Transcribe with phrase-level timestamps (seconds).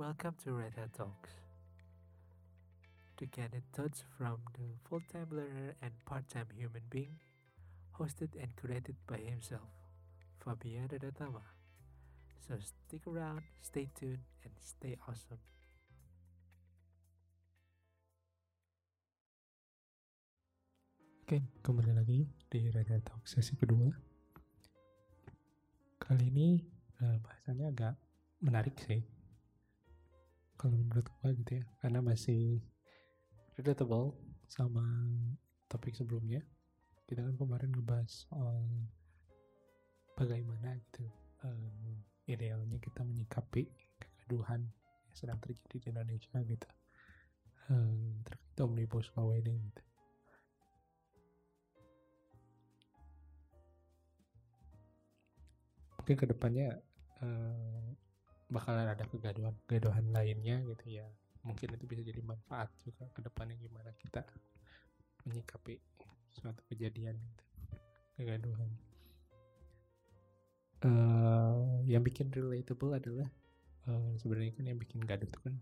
[0.00, 1.28] Welcome to Red Hat Talks.
[3.20, 7.20] To get thoughts from the full-time learner and part-time human being,
[7.92, 9.68] hosted and curated by himself,
[10.40, 11.44] Fabian Radatama.
[12.48, 15.44] So stick around, stay tuned, and stay awesome.
[21.28, 23.92] Oke, kembali lagi di Red Hat Talk sesi kedua.
[26.00, 26.56] Kali ini
[27.04, 28.00] eh, bahasannya agak
[28.40, 29.19] menarik sih.
[30.60, 32.60] Kalau menurut gua gitu ya, karena masih
[33.56, 34.12] relatable
[34.44, 34.84] sama
[35.72, 36.44] topik sebelumnya.
[37.08, 38.60] Kita kan kemarin ngebahas soal
[40.20, 41.08] bagaimana gitu
[41.48, 41.96] eh,
[42.28, 44.68] idealnya kita menyikapi kegaduhan
[45.08, 46.68] yang sedang terjadi di Indonesia gitu.
[47.72, 49.82] Eh, terkait omnibus law ini gitu.
[56.10, 56.74] mungkin ke depannya
[57.22, 57.89] eh,
[58.50, 61.06] bakalan ada kegaduhan-kegaduhan lainnya gitu ya.
[61.46, 64.26] Mungkin itu bisa jadi manfaat juga ke depannya gimana kita
[65.24, 65.78] menyikapi
[66.28, 67.44] suatu kejadian gitu
[68.20, 68.70] kegaduhan.
[70.80, 73.28] Eh, yang bikin relatable adalah
[73.88, 75.54] eh, sebenarnya kan yang bikin gaduh itu kan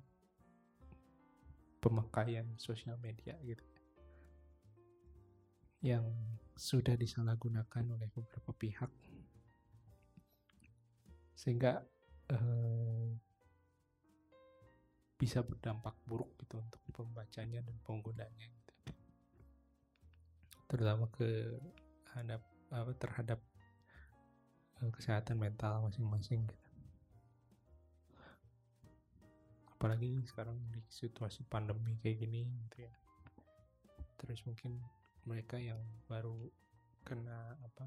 [1.78, 3.62] pemakaian sosial media gitu.
[5.83, 6.11] Yang
[6.58, 8.91] sudah disalahgunakan oleh beberapa pihak.
[11.39, 11.86] Sehingga
[12.32, 13.08] eh,
[15.18, 18.72] bisa berdampak buruk gitu untuk pembacanya dan penggunanya gitu.
[20.70, 21.58] terutama ke
[22.14, 23.40] hadap apa terhadap
[24.84, 26.66] eh, kesehatan mental masing-masing gitu.
[29.78, 32.94] apalagi sekarang di situasi pandemi kayak gini gitu ya
[34.18, 34.82] terus mungkin
[35.22, 35.78] mereka yang
[36.10, 36.34] baru
[37.06, 37.86] kena apa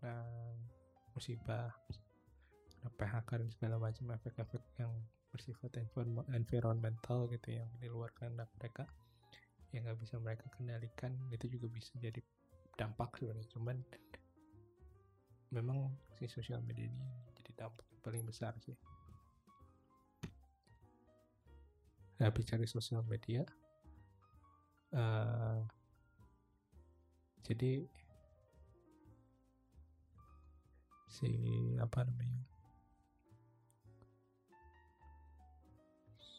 [0.00, 0.24] kena
[1.12, 1.72] musibah
[2.94, 4.92] PHK dan segala macam efek-efek yang
[5.34, 8.86] bersifat environ- environmental gitu yang di luar kehendak mereka
[9.74, 12.22] yang nggak bisa mereka kendalikan itu juga bisa jadi
[12.78, 13.46] dampak sebenarnya.
[13.50, 13.76] Cuman
[15.50, 17.08] memang si sosial media ini
[17.42, 18.76] jadi dampak yang paling besar sih.
[22.16, 23.44] Nah bicara sosial media
[24.96, 25.60] eh,
[27.44, 27.84] jadi
[31.06, 31.30] si
[31.78, 32.55] apa namanya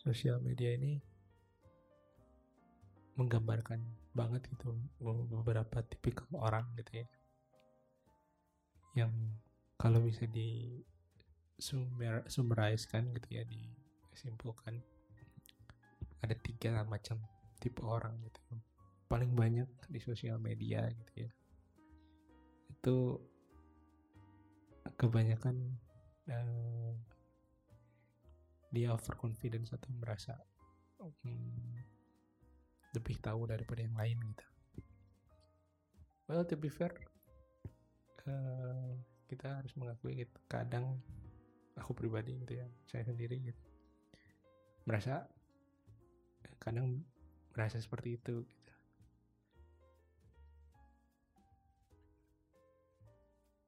[0.08, 1.04] sosial media ini
[3.20, 3.84] menggambarkan
[4.16, 4.72] banget gitu
[5.28, 7.08] beberapa tipikal orang gitu ya.
[9.04, 9.12] Yang
[9.76, 10.80] kalau bisa di
[11.60, 14.80] sumber summarize-kan gitu ya disimpulkan.
[16.24, 17.20] Ada tiga macam
[17.60, 18.40] tipe orang gitu.
[19.12, 21.32] Paling banyak di sosial media gitu ya.
[22.72, 22.98] Itu
[24.96, 25.56] kebanyakan
[26.32, 26.92] eh,
[28.74, 30.36] dia overconfidence atau merasa
[31.00, 31.78] hmm,
[32.96, 34.46] lebih tahu daripada yang lain gitu.
[36.28, 36.92] Well to be fair,
[38.28, 38.92] eh,
[39.32, 40.36] kita harus mengakui gitu.
[40.52, 41.00] Kadang
[41.80, 43.78] aku pribadi gitu ya, saya sendiri gitu
[44.88, 45.28] merasa
[46.64, 47.04] kadang
[47.52, 48.48] merasa seperti itu.
[48.48, 48.74] Gitu.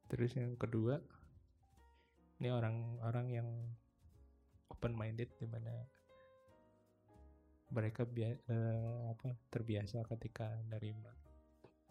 [0.09, 1.03] Terus yang kedua,
[2.39, 3.47] ini orang-orang yang
[4.79, 5.75] open minded di mana
[7.75, 11.11] mereka bia eh, apa terbiasa ketika menerima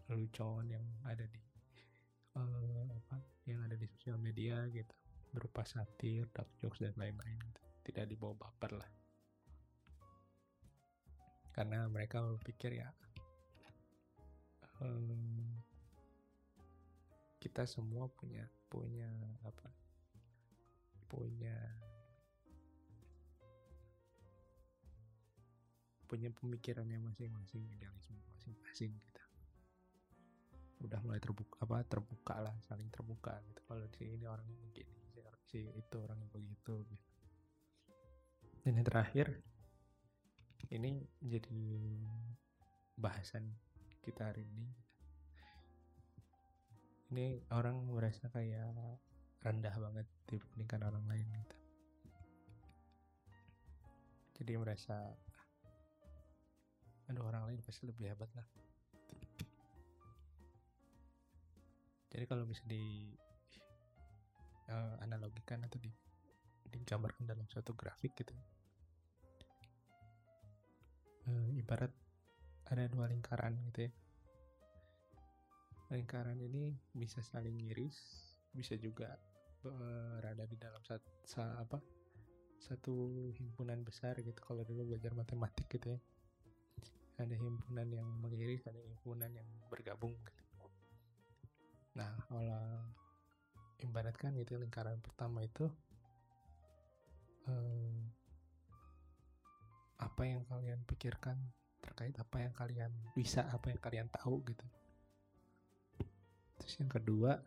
[0.09, 1.43] lelucon yang ada di
[2.33, 4.97] eh, apa yang ada di sosial media gitu
[5.29, 7.61] berupa satir, dark jokes dan lain-lain gitu.
[7.93, 8.91] tidak dibawa baper lah
[11.53, 12.89] karena mereka berpikir ya
[14.81, 15.53] em,
[17.37, 19.13] kita semua punya punya
[19.45, 19.69] apa
[21.13, 21.57] punya
[26.09, 29.23] punya pemikirannya masing-masing idealisme masing-masing kita
[30.79, 33.61] udah mulai terbuka apa terbuka lah saling terbuka gitu.
[33.67, 35.19] Kalau di sini orangnya begini si,
[35.51, 37.07] si itu orangnya begitu gitu.
[38.63, 39.27] dan yang terakhir
[40.71, 41.65] ini jadi
[42.99, 43.49] bahasan
[44.05, 44.69] kita hari ini.
[47.09, 47.27] Ini
[47.57, 48.69] orang merasa kayak
[49.41, 51.57] rendah banget dibandingkan orang lain gitu.
[54.39, 55.17] Jadi merasa
[57.09, 58.45] aduh orang lain pasti lebih hebat lah.
[62.13, 63.13] Jadi kalau bisa di
[64.69, 65.89] eh, analogikan atau di
[66.69, 68.37] digambarkan dalam suatu grafik gitu.
[71.29, 71.93] Eh, ibarat
[72.69, 73.93] ada dua lingkaran gitu ya.
[75.89, 77.97] Lingkaran ini bisa saling iris
[78.53, 79.17] bisa juga
[79.65, 81.81] berada di dalam sat, sa- apa
[82.61, 84.37] satu himpunan besar gitu.
[84.45, 86.01] Kalau dulu belajar matematik gitu ya
[87.19, 90.45] ada himpunan yang mengiris ada himpunan yang bergabung gitu.
[91.99, 92.63] nah kalau
[93.83, 95.67] ibaratkan gitu lingkaran pertama itu
[97.51, 97.99] eh,
[99.99, 101.39] apa yang kalian pikirkan
[101.83, 104.67] terkait apa yang kalian bisa apa yang kalian tahu gitu
[106.59, 107.43] terus yang kedua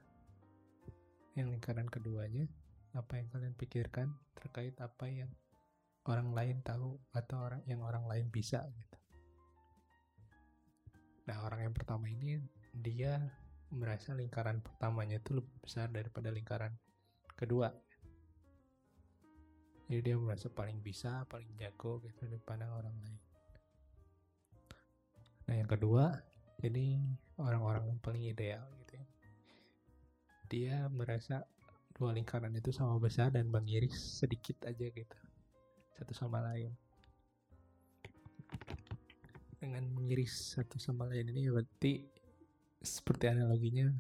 [1.39, 2.47] yang lingkaran keduanya
[2.91, 5.31] apa yang kalian pikirkan terkait apa yang
[6.07, 9.00] orang lain tahu atau orang yang orang lain bisa gitu
[11.31, 12.43] nah orang yang pertama ini
[12.75, 13.15] dia
[13.71, 16.75] merasa lingkaran pertamanya itu lebih besar daripada lingkaran
[17.39, 17.71] kedua.
[19.87, 23.21] Jadi dia merasa paling bisa paling jago gitu daripada orang lain.
[25.47, 26.11] Nah yang kedua
[26.59, 26.99] jadi
[27.39, 29.07] orang-orang yang paling ideal gitu ya.
[30.51, 31.47] Dia merasa
[31.95, 35.17] dua lingkaran itu sama besar dan mengiris sedikit aja gitu
[36.01, 36.73] satu sama lain
[39.61, 42.01] dengan mengiris satu sama lain ini berarti
[42.81, 43.93] seperti analoginya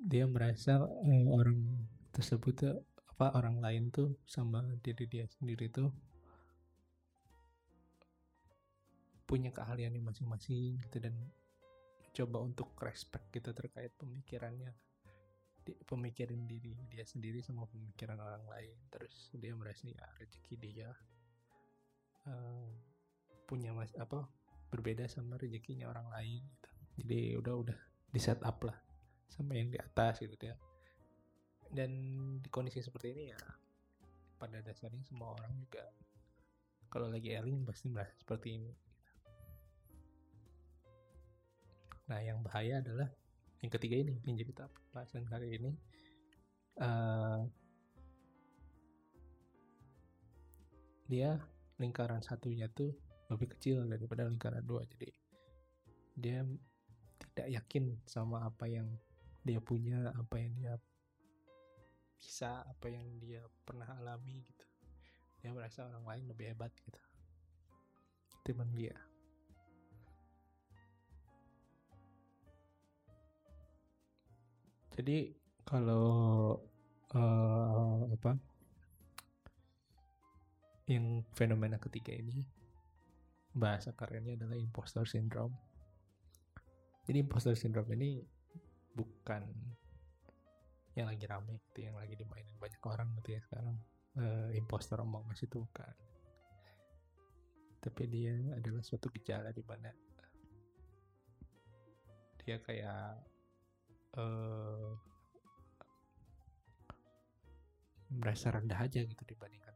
[0.00, 1.60] dia merasa eh, orang
[2.08, 2.80] tersebut tuh
[3.12, 5.92] apa orang lain tuh sama diri dia sendiri tuh
[9.28, 11.14] punya keahliannya masing-masing gitu dan
[12.16, 14.72] coba untuk respect gitu terkait pemikirannya
[15.62, 18.74] di, pemikiran diri dia sendiri sama pemikiran orang lain.
[18.90, 20.90] Terus dia merasa ya rezeki dia
[22.26, 22.89] uh,
[23.50, 24.30] punya mas apa
[24.70, 26.70] berbeda sama rezekinya orang lain gitu.
[27.02, 27.78] Jadi udah udah
[28.14, 28.78] di set up lah
[29.26, 30.54] sama yang di atas gitu ya.
[31.66, 31.90] Dan
[32.38, 33.40] di kondisi seperti ini ya
[34.40, 35.84] pada dasarnya semua orang juga
[36.88, 38.72] kalau lagi eling pasti merasa seperti ini
[42.08, 43.06] nah yang bahaya adalah
[43.60, 45.72] yang ketiga ini yang jadi pembahasan hari ini
[46.82, 47.44] uh,
[51.06, 51.38] dia
[51.78, 52.90] lingkaran satunya tuh
[53.30, 54.82] lebih kecil daripada lingkaran dua.
[54.84, 55.08] Jadi
[56.18, 56.42] dia
[57.32, 58.90] tidak yakin sama apa yang
[59.46, 60.74] dia punya apa yang dia
[62.20, 64.66] bisa apa yang dia pernah alami gitu.
[65.40, 67.00] Dia merasa orang lain lebih hebat gitu.
[68.44, 68.92] Timbang dia.
[75.00, 75.32] Jadi
[75.64, 76.60] kalau
[77.16, 78.36] uh, apa
[80.90, 82.59] yang fenomena ketiga ini
[83.50, 85.54] bahasa karyanya adalah imposter syndrome.
[87.06, 88.22] Jadi imposter syndrome ini
[88.94, 89.42] bukan
[90.98, 93.76] yang lagi rame gitu yang lagi dimainin banyak orang gitu ya sekarang.
[94.18, 95.94] Uh, imposter omong masih itu bukan.
[97.80, 99.90] Tapi dia adalah suatu gejala di mana
[102.40, 103.14] dia kayak
[104.18, 104.90] uh,
[108.10, 109.69] merasa rendah aja gitu dibandingkan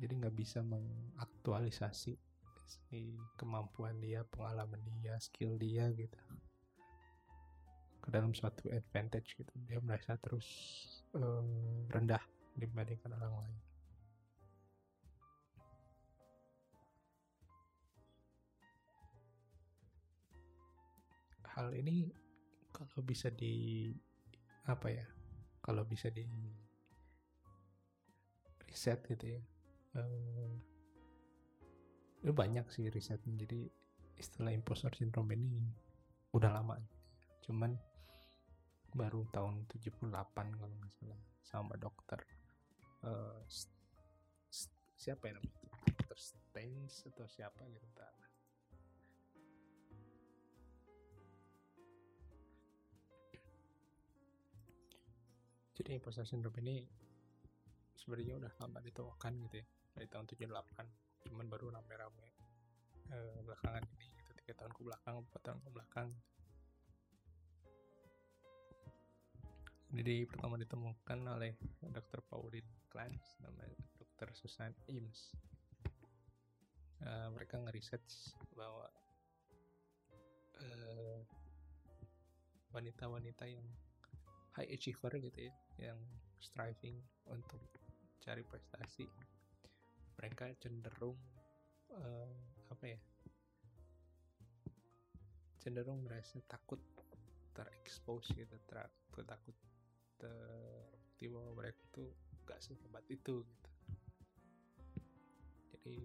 [0.00, 2.16] jadi nggak bisa mengaktualisasi
[2.64, 6.16] si kemampuan dia pengalaman dia skill dia gitu.
[8.00, 9.52] Ke dalam suatu advantage gitu.
[9.68, 10.48] Dia merasa terus
[11.12, 12.24] um, rendah
[12.56, 13.58] dibandingkan orang lain.
[21.60, 22.08] Hal ini
[22.72, 23.92] kalau bisa di
[24.64, 25.04] apa ya
[25.60, 26.24] kalau bisa di
[28.64, 29.42] riset gitu ya
[29.96, 30.52] uh,
[32.20, 33.34] itu banyak sih risetnya.
[33.46, 33.66] Jadi
[34.20, 35.64] istilah imposter syndrome ini
[36.36, 36.76] udah lama.
[37.42, 37.72] Cuman
[38.94, 42.18] baru tahun 78 kalau nggak salah sama dokter
[43.06, 43.38] uh,
[44.98, 48.10] siapa ya namanya dokter Stains atau siapa gitu tak
[55.78, 56.84] jadi imposter syndrome ini
[57.94, 59.66] sebenarnya udah lama ditemukan gitu ya
[60.00, 62.32] dari tahun 78 cuman baru rame-rame
[63.12, 66.08] eh, belakangan ini gitu tiga tahun ke belakang empat tahun ke belakang
[69.92, 71.52] jadi pertama ditemukan oleh
[71.84, 72.24] Dr.
[72.24, 74.32] Pauline Clance namanya Dr.
[74.32, 75.36] Susan Eames
[77.04, 78.00] uh, mereka ngeriset
[78.56, 78.88] bahwa
[80.56, 81.28] wanita
[82.72, 83.68] wanita-wanita yang
[84.56, 85.54] high achiever gitu ya
[85.92, 86.00] yang
[86.40, 86.96] striving
[87.28, 87.60] untuk
[88.24, 89.04] cari prestasi
[90.20, 91.16] mereka cenderung
[91.96, 92.36] uh,
[92.68, 93.00] apa ya?
[95.64, 96.80] Cenderung merasa takut
[97.56, 98.84] terekspos gitu ter
[99.24, 99.56] takut
[100.20, 102.12] terbukti bahwa mereka tuh
[102.44, 103.68] gak sehebat itu gitu.
[105.72, 105.96] Jadi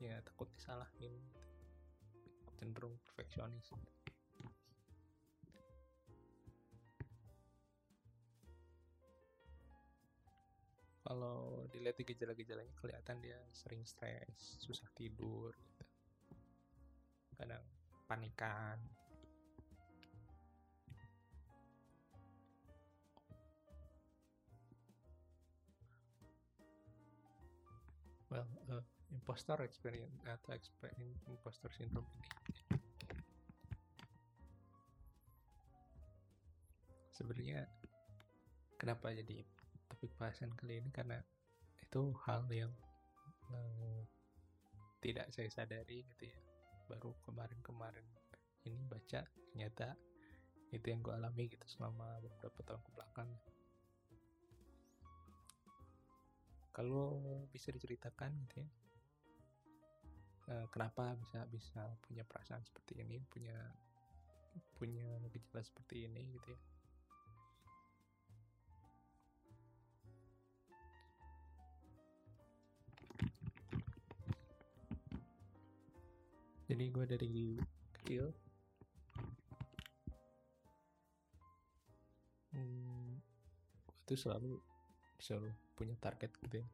[0.00, 1.12] ya takut disalahin
[2.56, 3.68] cenderung perfeksionis
[11.10, 15.84] kalau dilihat di gejala-gejalanya kelihatan dia sering stres susah tidur gitu.
[17.34, 17.66] Kadang
[18.06, 18.78] panikan.
[28.30, 32.30] Well uh, impostor experience atau experience impostor syndrome ini.
[37.10, 37.66] Sebenarnya
[38.78, 39.42] kenapa jadi
[39.90, 41.18] topik bahasan kali ini karena
[41.82, 42.70] itu hal yang
[43.50, 44.02] uh,
[45.02, 46.38] tidak saya sadari gitu ya.
[46.86, 48.06] Baru kemarin-kemarin
[48.66, 49.98] ini baca ternyata
[50.70, 53.30] itu yang gue alami gitu selama beberapa tahun ke belakang
[56.70, 57.18] kalau
[57.50, 58.68] bisa diceritakan gitu ya
[60.54, 63.58] uh, kenapa bisa bisa punya perasaan seperti ini punya
[64.78, 66.60] punya gejala seperti ini gitu ya
[76.80, 77.32] jadi gue dari
[77.92, 78.24] kecil
[82.56, 83.20] hmm,
[84.08, 84.56] tuh selalu
[85.20, 86.68] selalu punya target gitu ya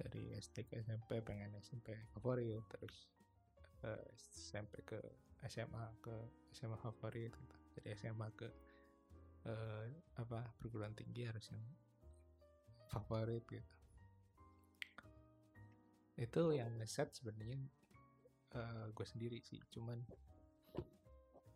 [0.00, 3.04] dari SD ke SMP pengen SMP favorit terus
[3.84, 4.96] uh, eh, SMP ke
[5.44, 6.16] SMA ke
[6.56, 7.56] SMA favorit gitu.
[7.76, 8.48] dari SMA ke
[9.44, 9.84] uh,
[10.16, 11.68] apa perguruan tinggi harus yang
[12.88, 13.68] favorit gitu
[16.16, 17.60] itu yang ngeset sebenarnya
[18.54, 19.60] uh, eh, gue sendiri sih.
[19.70, 19.98] Cuman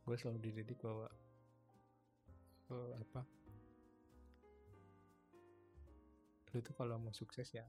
[0.05, 1.09] gue selalu dididik bahwa
[2.71, 3.25] uh, apa
[6.55, 7.67] lu tuh kalau mau sukses ya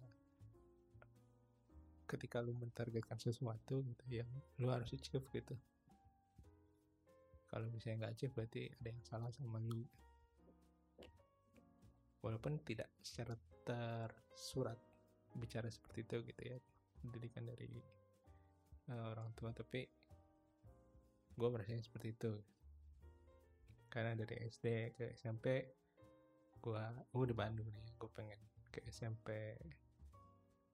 [2.05, 4.27] ketika lu mentargetkan sesuatu gitu ya
[4.61, 5.57] lu harus achieve gitu.
[7.49, 9.81] Kalau misalnya nggak achieve berarti ada yang salah sama lu.
[12.21, 13.33] Walaupun tidak secara
[13.65, 14.77] tersurat
[15.33, 16.57] bicara seperti itu gitu ya
[17.01, 17.69] pendidikan dari
[18.89, 19.85] uh, orang tua tapi
[21.35, 22.33] gue merasanya seperti itu.
[23.89, 25.63] Karena dari SD ke SMP
[26.65, 26.81] gue
[27.13, 28.41] gue di Bandung nih gue pengen
[28.73, 29.53] ke SMP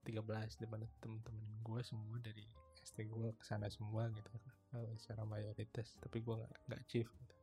[0.08, 0.24] 13
[0.58, 2.48] di mana temen-temen gue semua dari
[2.80, 4.32] SD gue ke sana semua gitu
[4.74, 7.36] uh, secara mayoritas tapi gue nggak nggak achieve gitu.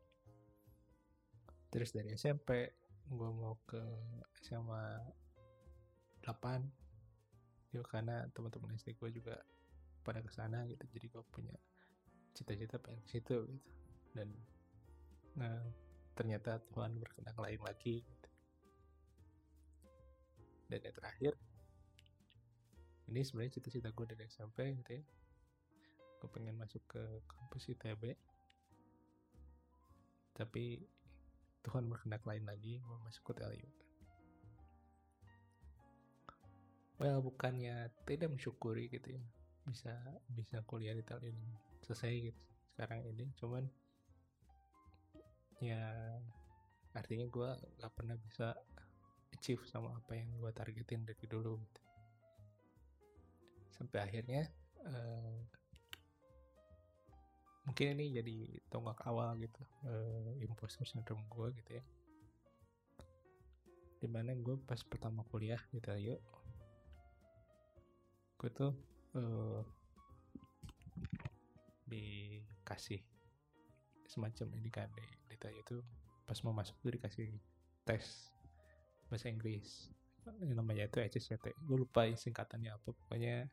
[1.70, 2.72] terus dari SMP
[3.08, 3.78] gue mau ke
[4.42, 4.96] SMA
[6.24, 9.36] 8 yuk karena teman-teman SD gue juga
[10.04, 10.84] pada ke sana gitu.
[10.90, 11.54] Jadi gue punya
[12.34, 13.68] cita-cita pengen ke situ gitu.
[14.14, 14.28] Dan
[15.38, 15.58] nah
[16.18, 18.28] ternyata Tuhan berkenan lain lagi gitu.
[20.68, 21.32] dan yang terakhir
[23.08, 25.04] ini sebenarnya cita-cita gue dari SMP gitu ya.
[26.20, 28.12] Gue pengen masuk ke kampus ITB
[30.38, 30.78] tapi
[31.66, 33.70] Tuhan berkenak lain lagi gue masuk ke TLU
[37.02, 39.22] well bukannya tidak mensyukuri gitu ya
[39.68, 39.94] bisa
[40.32, 41.48] bisa kuliah di tahun ini
[41.84, 42.42] selesai gitu
[42.74, 43.28] sekarang ini.
[43.36, 43.64] Cuman
[45.58, 45.82] ya
[46.94, 48.54] artinya gue gak pernah bisa
[49.34, 51.82] achieve sama apa yang gue targetin dari dulu gitu.
[53.78, 54.42] sampai akhirnya
[54.82, 55.38] uh,
[57.62, 61.84] mungkin ini jadi tonggak awal gitu uh, imposter syndrome gue gitu ya.
[63.98, 66.22] Di mana gue pas pertama kuliah gitu yuk
[68.38, 68.70] gue tuh
[69.18, 69.60] uh,
[71.88, 73.02] dikasih
[74.08, 75.76] semacam ini kan di data itu
[76.24, 77.28] pas mau masuk tuh dikasih
[77.84, 78.32] tes
[79.08, 79.92] bahasa Inggris.
[80.44, 83.48] Yang namanya itu HSCT gue lupa singkatannya apa pokoknya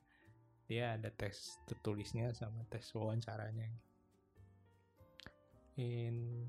[0.67, 3.71] dia ada tes tertulisnya sama tes wawancaranya.
[5.79, 6.47] In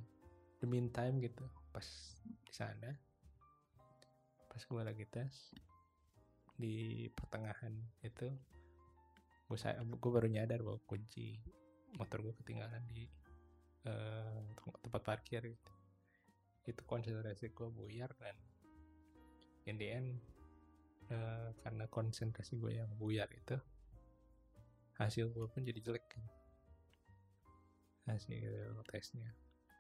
[0.63, 1.87] the meantime gitu pas
[2.25, 2.91] di sana
[4.51, 5.53] pas gue lagi tes
[6.57, 8.33] di pertengahan itu
[9.47, 11.39] gue gue baru nyadar bahwa kunci
[11.95, 13.07] motor gue ketinggalan di
[13.87, 14.43] uh,
[14.83, 15.73] tempat parkir gitu.
[16.67, 18.35] itu konsentrasi gue buyar dan
[19.71, 20.19] in the end
[21.15, 23.55] uh, karena konsentrasi gue yang buyar itu
[24.99, 26.25] hasil gue pun jadi jelek kan.
[28.11, 29.31] hasil tesnya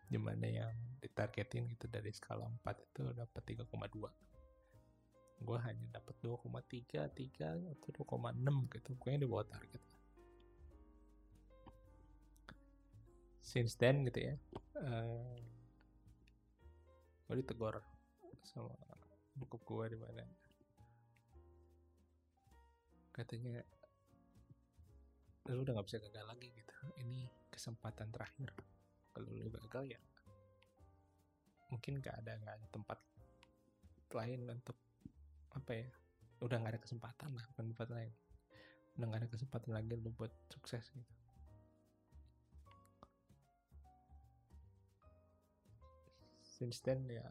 [0.06, 4.35] di mana yang ditargetin gitu dari skala 4 itu dapat 3,2
[5.36, 8.88] gue hanya dapat 2,3 3 atau 2,6 gitu.
[8.96, 9.82] Pokoknya di bawah target
[13.46, 14.34] since then gitu ya
[14.82, 15.38] uh, eh,
[17.30, 17.78] gue ditegur
[18.42, 18.74] sama
[19.36, 20.22] buku gue di mana.
[23.10, 23.58] Katanya
[25.50, 26.74] lu udah nggak bisa gagal lagi gitu.
[27.02, 28.54] Ini kesempatan terakhir.
[29.14, 30.00] Kalau lu gagal ya
[31.66, 32.98] mungkin gak ada nggak ada tempat
[34.14, 34.78] lain untuk
[35.56, 35.88] apa ya
[36.44, 38.12] udah nggak ada kesempatan lah bukan tempat lain.
[39.00, 41.14] Udah nggak ada kesempatan lagi lu buat sukses gitu.
[46.44, 47.24] Since then ya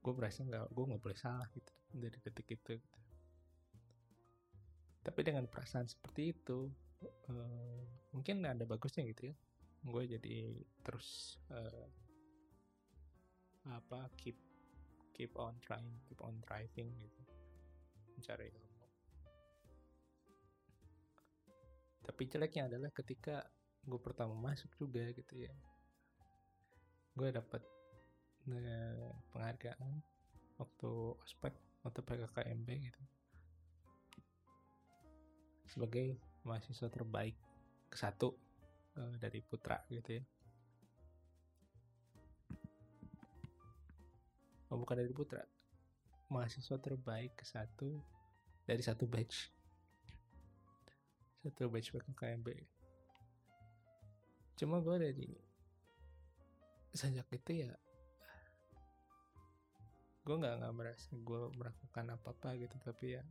[0.00, 3.00] gue merasa nggak gue nggak boleh salah gitu dari detik itu gitu.
[5.00, 6.68] tapi dengan perasaan seperti itu
[7.02, 7.80] eh,
[8.12, 9.34] mungkin ada bagusnya gitu ya.
[9.80, 11.88] Gue jadi terus eh,
[13.68, 14.36] apa keep
[15.20, 17.20] keep on trying keep on thriving gitu.
[18.16, 18.84] Mencari ilmu.
[22.08, 23.44] Tapi jeleknya adalah ketika
[23.84, 25.52] gue pertama masuk juga gitu ya.
[27.12, 27.60] Gue dapat
[28.48, 30.00] eh, penghargaan
[30.56, 31.52] waktu ospek
[31.84, 33.02] waktu PKKMB gitu.
[35.68, 36.16] Sebagai
[36.48, 37.36] mahasiswa terbaik
[37.92, 38.32] ke satu
[38.96, 40.24] eh, dari Putra gitu ya
[44.70, 45.42] oh bukan dari Putra.
[46.30, 47.98] Mahasiswa terbaik ke satu
[48.64, 49.50] dari satu batch.
[51.42, 52.80] Satu batch PKKMB
[54.60, 55.28] cuma gue dari
[56.92, 57.72] sejak itu ya
[60.20, 63.24] gue nggak nggak merasa gue melakukan apa apa gitu tapi ya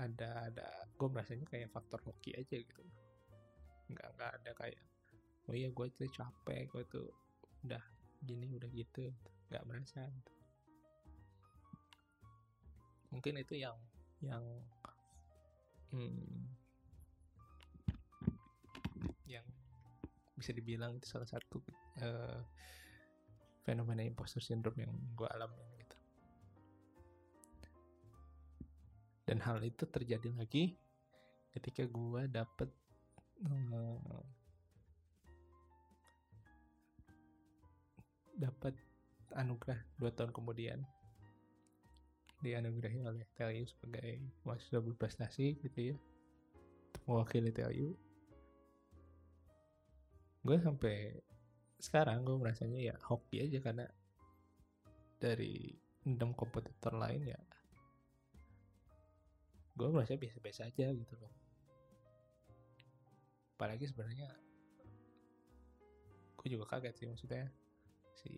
[0.00, 0.64] ada ada
[0.96, 2.82] gue merasanya kayak faktor hoki aja gitu.
[3.92, 4.80] Nggak nggak ada kayak
[5.52, 7.08] oh iya gue tuh capek gue tuh
[7.68, 7.82] udah
[8.24, 9.12] gini udah gitu
[9.48, 10.32] nggak merasa gitu.
[13.08, 13.76] mungkin itu yang
[14.20, 14.44] yang
[15.92, 16.44] hmm,
[19.24, 19.46] yang
[20.36, 21.58] bisa dibilang itu salah satu
[22.04, 22.40] eh,
[23.64, 25.96] fenomena imposter syndrome yang gue alami gitu.
[29.28, 30.76] Dan hal itu terjadi lagi
[31.56, 32.68] ketika gue dapet
[33.44, 34.20] eh,
[38.38, 38.74] dapat
[39.38, 40.82] anugerah dua tahun kemudian.
[42.42, 45.96] Dianugerahi oleh TLU sebagai mahasiswa berprestasi gitu ya.
[46.90, 48.08] Untuk mewakili TLU
[50.48, 51.12] gue sampai
[51.76, 53.84] sekarang gue merasanya ya hoki aja karena
[55.20, 55.76] dari
[56.08, 57.40] enam kompetitor lain ya
[59.78, 61.30] gue merasa biasa-biasa aja gitu loh.
[63.54, 64.26] Apalagi sebenarnya
[66.34, 67.46] gue juga kaget sih maksudnya
[68.18, 68.34] si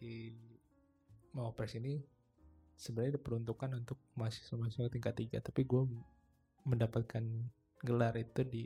[1.37, 2.03] mau pres ini
[2.75, 5.87] sebenarnya diperuntukkan untuk mahasiswa-mahasiswa tingkat tiga tapi gue
[6.64, 7.25] mendapatkan
[7.85, 8.64] gelar itu di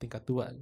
[0.00, 0.52] tingkat dua.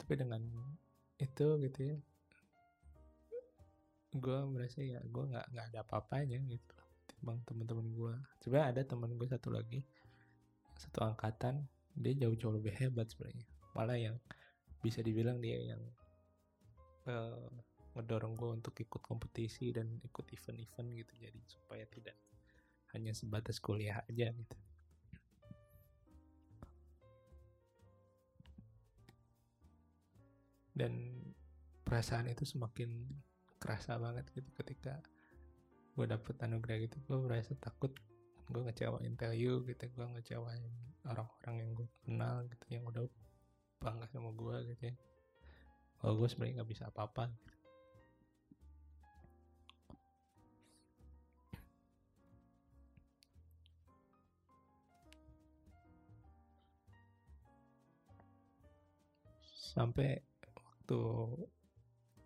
[0.00, 0.42] Tapi dengan
[1.20, 1.96] itu gitu ya
[4.10, 6.74] gue merasa ya gue nggak nggak ada apa-apanya gitu
[7.06, 9.86] timbang teman-teman gue sebenarnya ada teman gue satu lagi
[10.74, 11.62] satu angkatan
[11.94, 14.16] dia jauh-jauh lebih hebat sebenarnya malah yang
[14.80, 15.82] bisa dibilang dia yang
[17.06, 17.48] eh,
[17.94, 21.12] ngedorong gue untuk ikut kompetisi dan ikut event-event gitu.
[21.20, 22.16] Jadi supaya tidak
[22.94, 24.58] hanya sebatas kuliah aja gitu.
[30.70, 31.20] Dan
[31.84, 33.04] perasaan itu semakin
[33.60, 35.02] kerasa banget gitu ketika
[35.98, 36.96] gue dapet anugerah gitu.
[37.04, 37.92] Gue merasa takut
[38.50, 40.64] gue ngecewain TLU gitu gue ngecewain
[41.06, 43.06] orang-orang yang gue kenal gitu yang udah
[43.80, 44.94] bangga sama gue gitu ya.
[46.00, 47.50] Kalau gue sebenarnya nggak bisa apa-apa gitu.
[59.70, 60.18] sampai
[60.50, 61.00] waktu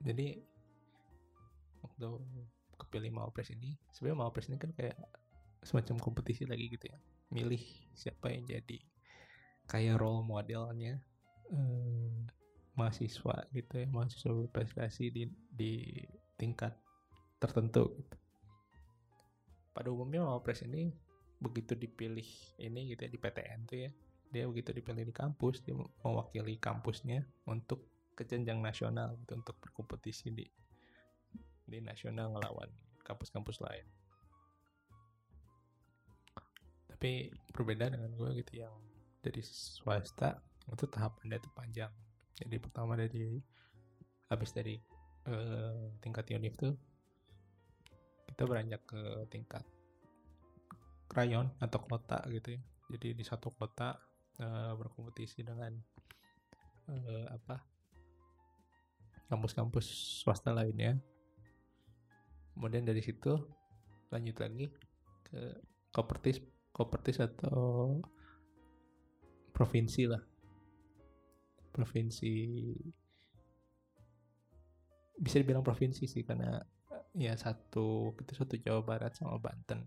[0.01, 0.41] jadi
[1.85, 2.09] waktu
[2.81, 4.97] kepilih Mawapres ini sebenarnya Mawapres ini kan kayak
[5.61, 6.99] semacam kompetisi lagi gitu ya.
[7.33, 7.61] Milih
[7.93, 8.81] siapa yang jadi
[9.69, 11.01] kayak role modelnya
[11.55, 12.15] eh,
[12.75, 15.23] mahasiswa gitu ya mahasiswa berprestasi di
[15.55, 15.73] di
[16.35, 16.75] tingkat
[17.39, 18.17] tertentu gitu.
[19.71, 20.91] pada umumnya Mawapres ini
[21.39, 22.27] begitu dipilih
[22.59, 23.91] ini gitu ya di PTN tuh ya
[24.35, 27.87] dia begitu dipilih di kampus dia mewakili kampusnya untuk
[28.19, 30.47] ke jenjang nasional gitu untuk berkompetisi di
[31.67, 32.71] di nasional ngelawan
[33.07, 33.87] kampus-kampus lain
[36.91, 38.75] tapi berbeda dengan gue gitu yang
[39.21, 40.41] dari swasta
[40.73, 41.93] itu tahapannya itu panjang.
[42.35, 43.39] Jadi pertama dari
[44.33, 44.81] habis dari
[45.29, 46.75] eh, tingkat univ tuh
[48.33, 49.63] kita beranjak ke tingkat
[51.13, 52.61] rayon atau kota gitu ya.
[52.97, 53.95] Jadi di satu kota
[54.41, 55.73] eh, berkompetisi dengan
[56.89, 57.75] eh, apa
[59.29, 59.87] kampus-kampus
[60.23, 61.01] swasta lainnya
[62.55, 63.35] kemudian dari situ
[64.15, 64.67] lanjut lagi
[65.27, 65.41] ke
[65.91, 66.39] kopertis
[66.71, 67.99] kopertis atau
[69.51, 70.23] provinsi lah
[71.75, 72.31] provinsi
[75.19, 76.63] bisa dibilang provinsi sih karena
[77.15, 79.83] ya satu itu satu Jawa Barat sama Banten.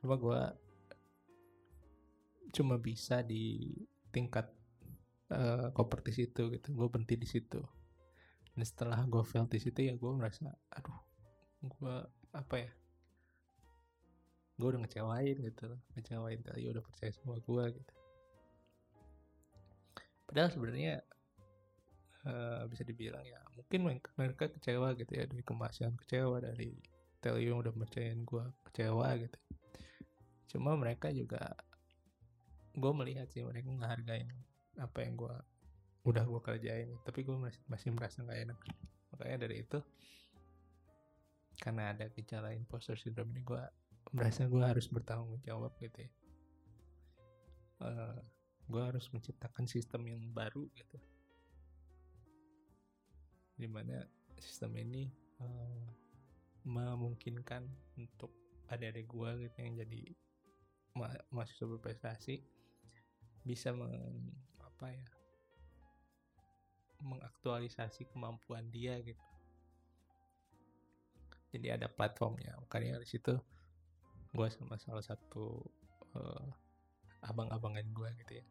[0.00, 0.40] Cuma gue
[2.52, 3.72] cuma bisa di
[4.12, 4.52] tingkat
[5.32, 6.76] uh, kompetisi itu gitu.
[6.76, 7.60] Gue berhenti di situ.
[8.52, 11.00] Dan setelah gue fail di situ ya gue merasa, aduh,
[11.64, 11.96] gue
[12.36, 12.70] apa ya?
[14.54, 17.94] Gue udah ngecewain gitu, ngecewain tadi udah percaya sama gue gitu.
[20.24, 21.02] Padahal sebenarnya
[22.26, 26.74] uh, bisa dibilang ya mungkin mereka kecewa gitu ya dari kemasan kecewa dari
[27.20, 29.38] Telio yang udah percayain gue kecewa gitu.
[30.54, 31.40] Cuma mereka juga
[32.74, 34.26] gue melihat sih mereka menghargai
[34.76, 35.36] apa yang gue
[36.04, 38.58] udah gue kerjain tapi gue masih, masih merasa nggak enak.
[39.14, 39.78] Makanya dari itu
[41.62, 43.62] karena ada gejala imposter syndrome ini gue
[44.12, 46.12] merasa gue harus bertanggung jawab gitu ya.
[47.80, 48.18] Uh,
[48.68, 50.98] gue harus menciptakan sistem yang baru gitu.
[53.54, 54.04] Di mana
[54.40, 55.08] sistem ini
[55.40, 55.86] uh,
[56.64, 57.64] memungkinkan
[58.00, 58.32] untuk
[58.72, 60.02] adik-adik gue gitu yang jadi
[60.94, 62.40] ma mahasiswa berprestasi
[63.44, 65.06] bisa meng, apa ya
[67.04, 69.20] mengaktualisasi kemampuan dia gitu.
[71.52, 73.36] Jadi ada platformnya makanya di situ
[74.34, 75.62] gue sama salah satu
[76.18, 76.46] uh,
[77.22, 78.46] abang-abangan gue gitu ya.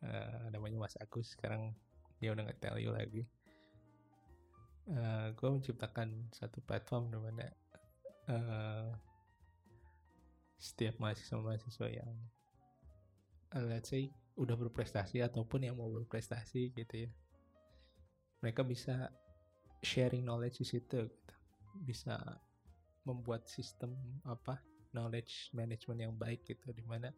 [0.00, 1.74] Uh, namanya Mas Agus sekarang
[2.22, 3.26] dia udah nggak tell you lagi.
[4.86, 7.46] Uh, eh, gue menciptakan satu platform di mana
[8.30, 8.88] uh,
[10.56, 12.10] setiap mahasiswa-mahasiswa yang
[13.54, 17.10] uh, let's say udah berprestasi ataupun yang mau berprestasi gitu ya.
[18.40, 19.10] Mereka bisa
[19.84, 21.34] sharing knowledge di situ gitu.
[21.80, 22.18] bisa
[23.04, 23.96] membuat sistem
[24.26, 24.60] apa
[24.92, 27.10] knowledge management yang baik gitu di mana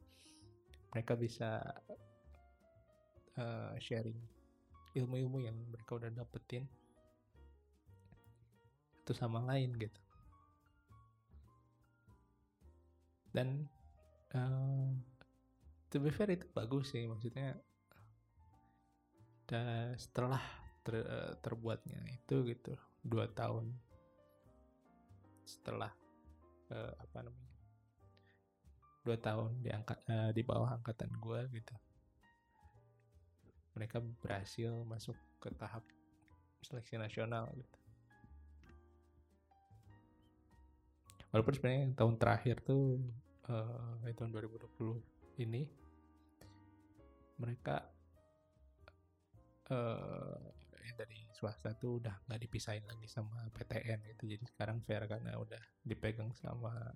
[0.93, 1.61] mereka bisa
[3.41, 4.19] uh, sharing
[4.93, 6.69] ilmu-ilmu yang mereka udah dapetin
[9.03, 10.01] itu sama lain gitu.
[13.33, 13.65] Dan
[14.37, 14.93] uh,
[15.89, 17.57] to be fair itu bagus sih maksudnya
[19.49, 20.41] dan setelah
[20.85, 22.73] ter, uh, terbuatnya itu gitu
[23.05, 23.69] dua tahun
[25.45, 25.93] setelah
[26.73, 27.52] uh, apa namanya
[29.03, 31.75] dua tahun di angkat uh, di bawah angkatan gue gitu.
[33.75, 35.83] Mereka berhasil masuk ke tahap
[36.63, 37.79] seleksi nasional gitu.
[41.33, 43.01] Walaupun sebenarnya tahun terakhir tuh
[43.49, 45.65] uh, tahun 2020 ini
[47.41, 47.83] mereka
[49.73, 50.39] uh,
[50.85, 54.29] yang dari swasta tuh udah nggak dipisahin lagi sama PTN gitu.
[54.29, 56.93] Jadi sekarang fair karena udah dipegang sama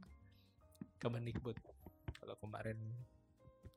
[1.00, 1.56] Kemendikbud
[2.18, 2.78] kalau kemarin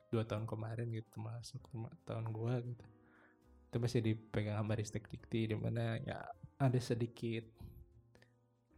[0.09, 1.61] dua tahun kemarin gitu masuk
[2.05, 2.85] tahun gua gitu.
[3.69, 6.25] Itu masih dipegang sama Ristek di mana ya
[6.57, 7.45] ada sedikit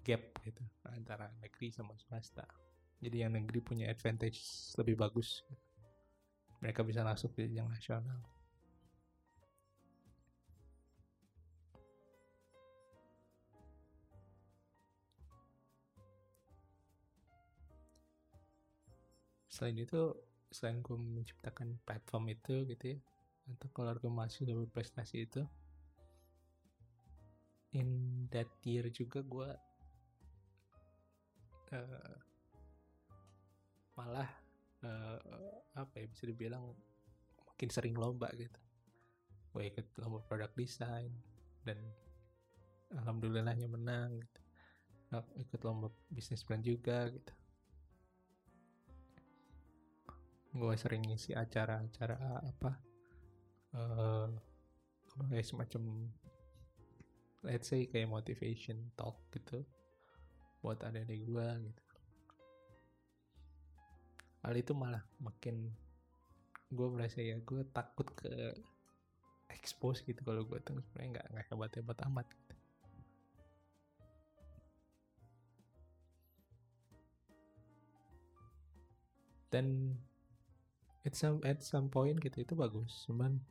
[0.04, 2.43] gap gitu antara negeri sama swasta.
[3.02, 4.41] Jadi yang negeri punya advantage
[4.78, 5.41] lebih bagus.
[6.62, 8.31] Mereka bisa masuk di yang nasional
[19.62, 20.17] selain itu
[20.50, 23.00] selain gue menciptakan platform itu gitu ya
[23.45, 25.45] untuk keluarga mahasiswa berprestasi itu
[27.78, 29.50] in that year juga gue
[31.78, 32.17] uh,
[33.93, 34.34] malah
[34.82, 35.21] uh,
[35.78, 36.74] apa ya bisa dibilang
[37.45, 38.58] makin sering lomba gitu.
[39.54, 41.13] Gue ikut lomba produk desain
[41.62, 41.78] dan
[42.97, 44.41] alhamdulillahnya menang gitu.
[45.38, 47.30] Ikut lomba bisnis plan juga gitu
[50.52, 52.72] gue sering ngisi acara-acara apa
[53.76, 54.28] uh,
[55.32, 56.12] kayak semacam
[57.48, 59.64] let's say kayak motivation talk gitu
[60.60, 61.84] buat adik-adik gue gitu
[64.42, 65.72] hal itu malah makin
[66.72, 68.32] gue merasa ya gue takut ke
[69.52, 72.56] expose gitu kalau gue tuh sebenarnya nggak nggak hebat hebat amat gitu.
[79.52, 80.00] dan
[81.02, 83.06] at some at some point gitu itu bagus.
[83.10, 83.42] Cuman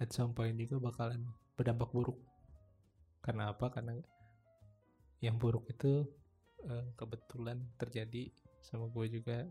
[0.00, 1.24] at some point juga bakalan
[1.56, 2.18] berdampak buruk.
[3.24, 3.72] Karena apa?
[3.72, 3.96] Karena
[5.24, 6.04] yang buruk itu
[6.68, 8.28] uh, kebetulan terjadi
[8.60, 9.48] sama gue juga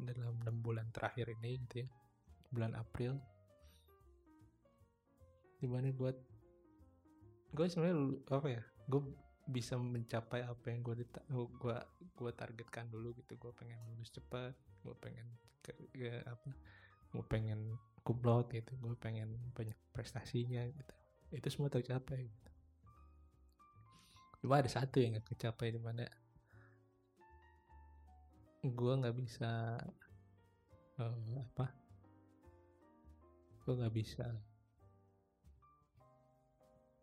[0.00, 1.88] dalam enam bulan terakhir ini gitu ya.
[2.48, 3.20] Bulan April.
[5.60, 6.10] Di mana gue
[7.52, 7.96] gue sebenarnya
[8.32, 8.62] apa ya?
[8.88, 9.04] Gue
[9.50, 11.04] bisa mencapai apa yang gue
[11.36, 11.76] gue
[12.16, 13.36] gue targetkan dulu gitu.
[13.36, 15.26] Gue pengen lulus cepat gue pengen
[15.60, 16.50] ke, ke apa
[17.10, 20.94] gue pengen kumlot gitu gue pengen banyak prestasinya gitu
[21.30, 22.50] itu semua tercapai gitu.
[24.42, 26.08] cuma ada satu yang gak kecapai di mana
[28.60, 29.80] gue nggak bisa
[31.00, 31.66] eh, apa
[33.64, 34.26] gue nggak bisa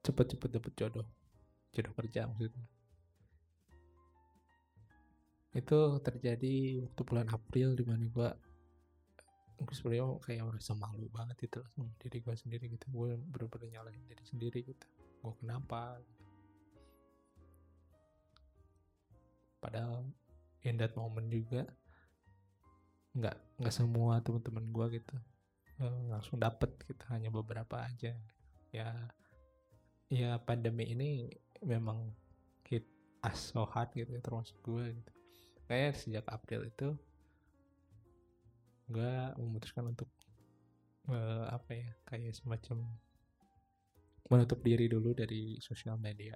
[0.06, 1.08] cepet-cepet dapet jodoh
[1.74, 2.77] jodoh kerja maksudnya
[5.58, 8.30] itu terjadi waktu bulan April di mana gue
[9.58, 12.86] gue sebenarnya kayak merasa malu banget itu sama diri gue sendiri gitu.
[12.94, 14.86] Gue bener-bener nyalahin diri sendiri gitu.
[15.26, 15.98] Gue kenapa?
[19.58, 20.06] Padahal
[20.62, 21.66] in that moment juga
[23.18, 25.16] nggak nggak semua teman-teman gue gitu
[25.82, 27.02] eh, langsung dapet gitu.
[27.10, 28.14] Hanya beberapa aja.
[28.70, 28.90] Ya
[30.14, 31.34] ya pandemi ini
[31.66, 32.14] memang
[33.26, 35.12] us so hard gitu termasuk gue gitu
[35.68, 36.96] kayak sejak April itu
[38.88, 40.08] gue memutuskan untuk
[41.12, 42.88] eh, apa ya kayak semacam
[44.28, 46.36] menutup diri dulu dari sosial media.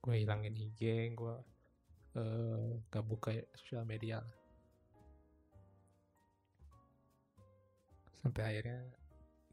[0.00, 1.36] Gue hilangin IG gue
[2.16, 4.20] eh, gak buka sosial media
[8.20, 8.84] sampai akhirnya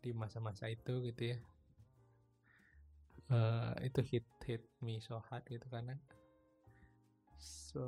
[0.04, 1.38] di masa-masa itu gitu ya
[3.32, 5.96] eh, itu hit hit me so hard gitu karena
[7.38, 7.86] so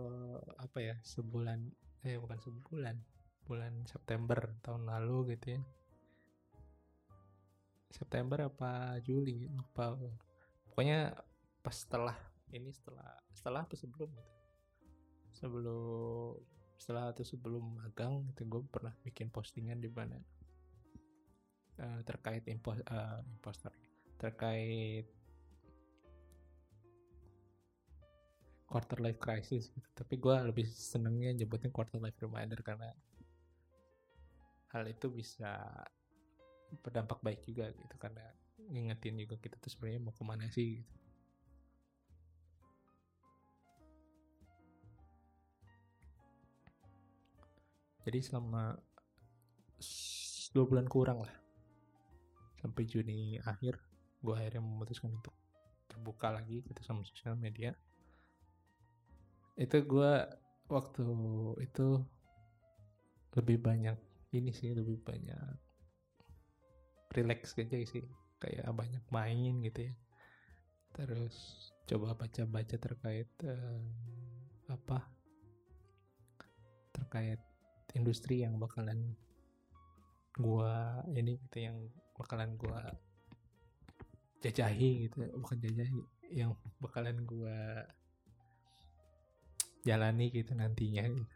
[0.61, 1.65] apa ya sebulan
[2.05, 2.95] eh bukan sebulan
[3.43, 5.61] bulan September tahun lalu gitu ya.
[7.89, 9.97] September apa Juli lupa
[10.69, 11.17] pokoknya
[11.65, 12.13] pas setelah
[12.53, 14.33] ini setelah setelah apa sebelum gitu.
[15.33, 16.37] Sebelum
[16.79, 20.15] setelah atau sebelum magang itu gue pernah bikin postingan di mana
[21.75, 23.73] eh, terkait impo, eh, imposter
[24.15, 25.18] terkait
[28.69, 29.89] quarter life crisis gitu.
[29.97, 32.93] tapi gue lebih senengnya nyebutnya quarter life reminder karena
[34.69, 35.57] hal itu bisa
[36.85, 38.21] berdampak baik juga gitu karena
[38.69, 40.93] ngingetin juga kita tuh sebenarnya mau ke mana sih gitu.
[48.05, 48.73] Jadi selama
[50.49, 51.35] dua bulan kurang lah
[52.57, 53.77] sampai Juni akhir
[54.19, 55.31] gue akhirnya memutuskan untuk
[55.85, 57.77] terbuka lagi gitu sama sosial media
[59.59, 60.13] itu gue
[60.71, 61.05] waktu
[61.59, 61.87] itu
[63.35, 63.97] lebih banyak
[64.33, 65.57] ini sih lebih banyak
[67.13, 68.05] relax aja sih.
[68.39, 69.93] Kayak banyak main gitu ya.
[70.95, 71.35] Terus
[71.89, 73.81] coba baca-baca terkait eh,
[74.69, 75.01] apa
[76.93, 77.41] terkait
[77.97, 79.17] industri yang bakalan
[80.37, 81.77] gua ini gitu yang
[82.13, 82.93] bakalan gua
[84.45, 85.91] jajahi gitu bukan jajahi
[86.29, 87.83] yang bakalan gua
[89.87, 91.35] jalani gitu nantinya gitu.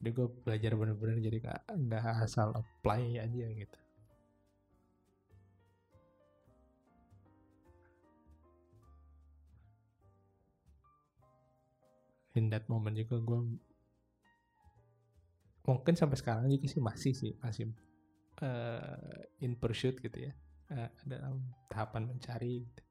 [0.00, 3.78] jadi gue belajar bener-bener jadi nggak nggak asal apply aja gitu
[12.38, 13.40] in that moment juga gue
[15.68, 17.68] mungkin sampai sekarang juga sih masih sih masih
[18.40, 20.32] eh, in pursuit gitu ya
[20.72, 22.82] eh, dalam tahapan mencari gitu.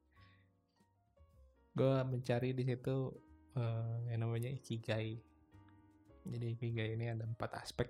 [1.80, 2.98] gue mencari di situ
[3.58, 5.18] eh, yang namanya ikigai.
[6.30, 7.90] Jadi ikigai ini ada empat aspek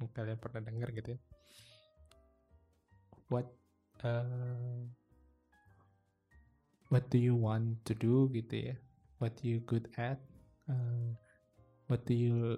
[0.00, 1.20] yang kalian pernah dengar gitu ya.
[3.28, 3.48] What
[4.04, 4.80] eh,
[6.88, 8.76] what do you want to do gitu ya.
[9.20, 10.16] What you good at
[10.64, 11.12] uh,
[11.92, 12.56] what do you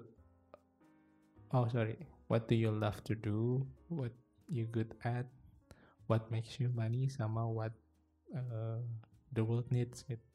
[1.51, 1.99] oh sorry.
[2.31, 4.15] What do you love to do what
[4.49, 5.29] you good at
[6.07, 7.71] what makes you money sama what
[8.33, 8.81] uh,
[9.37, 10.32] the world needs gitu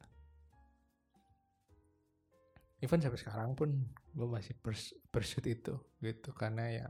[2.79, 3.69] even sampai sekarang pun
[4.15, 6.29] gue masih pers pursuit itu gitu.
[6.35, 6.87] Karena ya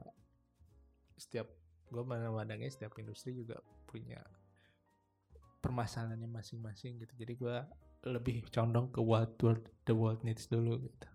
[1.18, 1.50] setiap
[1.90, 3.58] gue memandangnya setiap industri juga
[3.90, 4.22] punya
[5.60, 7.14] permasalahannya masing-masing gitu.
[7.18, 7.58] Jadi gue
[8.08, 11.08] lebih condong ke what world, the world needs dulu gitu.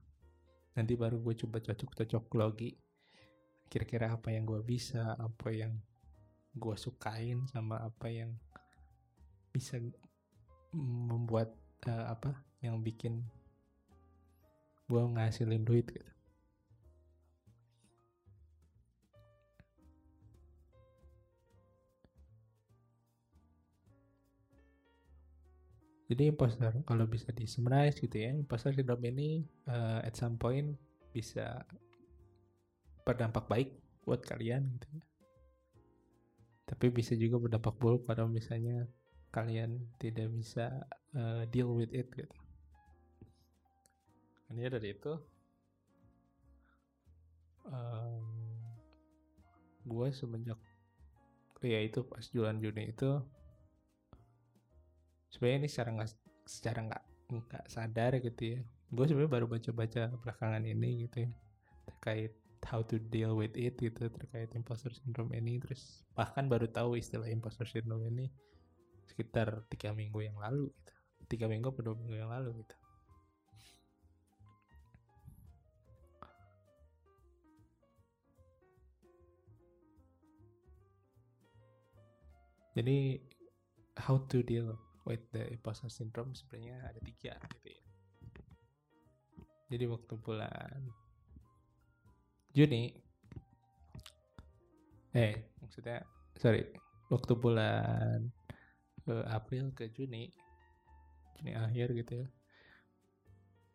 [0.75, 2.71] Nanti baru gue coba cocok-cocok logi
[3.71, 5.75] kira-kira apa yang gue bisa apa yang
[6.55, 8.31] gue sukain sama apa yang
[9.51, 9.81] bisa
[10.75, 11.55] membuat
[11.87, 13.23] eh, apa yang bikin
[14.89, 16.15] gue ngasilin duit gitu
[26.05, 30.77] Jadi imposter kalau bisa di summarize gitu ya, imposter syndrome ini eh, at some point
[31.17, 31.65] bisa
[33.09, 33.73] berdampak baik
[34.05, 35.05] buat kalian gitu ya.
[36.69, 38.85] Tapi bisa juga berdampak buruk kalau misalnya
[39.33, 40.85] kalian tidak bisa
[41.17, 42.44] eh, deal with it gitu.
[44.55, 45.11] Ini dari itu
[47.67, 48.23] em,
[49.83, 50.63] gue semenjak
[51.65, 53.09] ya itu pas bulan Juni itu
[55.33, 56.11] sebenarnya ini secara nggak
[56.47, 57.03] secara nggak
[57.35, 58.61] nggak sadar gitu ya.
[58.95, 61.31] Gue sebenarnya baru baca-baca belakangan ini gitu ya
[61.91, 62.33] terkait
[62.71, 67.27] how to deal with it gitu terkait imposter syndrome ini terus bahkan baru tahu istilah
[67.27, 68.31] imposter syndrome ini
[69.11, 70.93] sekitar tiga minggu yang lalu gitu.
[71.27, 72.84] Tiga minggu atau dua minggu yang lalu gitu
[82.75, 83.23] jadi
[84.03, 84.75] how to deal
[85.07, 87.83] with the imposter syndrome sebenarnya ada tiga gitu ya.
[89.75, 90.79] Jadi waktu bulan
[92.55, 92.95] Juni
[95.15, 96.03] eh maksudnya
[96.39, 96.67] sorry
[97.07, 98.31] waktu bulan
[99.07, 100.31] ke April ke Juni
[101.39, 102.29] Juni akhir gitu ya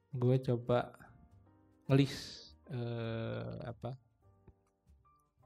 [0.10, 0.96] gue coba
[1.88, 2.16] ngelis
[2.72, 3.96] eh, apa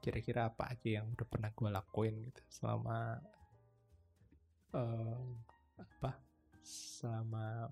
[0.02, 3.22] kira-kira apa aja yang udah pernah gue lakuin gitu selama
[4.74, 5.18] eh,
[5.78, 6.10] apa
[6.64, 7.70] selama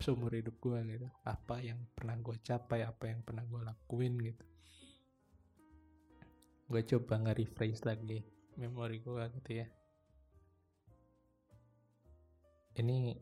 [0.00, 4.44] seumur hidup gue gitu apa yang pernah gue capai apa yang pernah gue lakuin gitu
[6.70, 8.22] gue coba nge-rephrase lagi
[8.56, 9.66] memori gue gitu ya
[12.78, 13.18] ini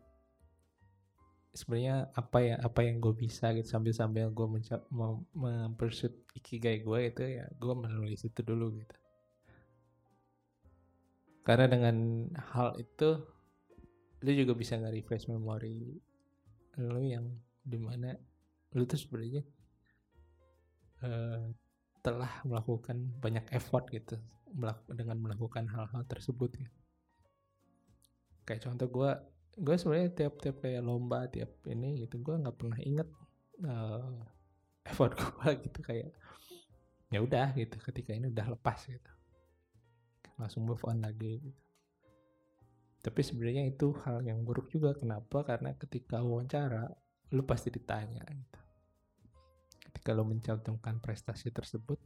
[1.57, 4.85] sebenarnya apa ya apa yang gue bisa gitu sambil sambil gue mencap
[5.35, 8.97] mempersuit ikigai gue itu ya gue menulis itu dulu gitu
[11.46, 11.96] karena dengan
[12.55, 13.18] hal itu
[14.22, 15.94] lu juga bisa nge-refresh memori
[16.79, 17.27] lu yang
[17.62, 18.14] di mana
[18.74, 19.42] lu tuh sebenarnya
[21.03, 21.51] uh,
[22.03, 24.16] telah melakukan banyak effort gitu
[24.88, 26.79] dengan melakukan hal-hal tersebut gitu.
[28.48, 29.11] kayak contoh gue
[29.59, 33.09] gue sebenarnya tiap-tiap kayak lomba tiap ini gitu gue nggak pernah inget
[33.66, 34.24] uh,
[34.87, 36.14] effort gue gitu kayak
[37.12, 39.12] ya udah gitu ketika ini udah lepas gitu
[40.38, 41.62] langsung move on lagi gitu.
[42.98, 44.94] Tapi sebenarnya itu hal yang buruk juga.
[44.94, 45.46] Kenapa?
[45.46, 46.90] Karena ketika wawancara
[47.35, 48.61] lu pasti ditanya gitu.
[49.90, 51.98] Ketika lu mencantumkan prestasi tersebut